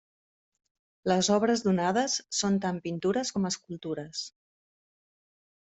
Les 1.11 1.29
obres 1.35 1.61
donades 1.67 2.15
són 2.39 2.59
tant 2.65 2.81
pintures 2.89 3.35
com 3.37 3.47
escultures. 3.53 4.27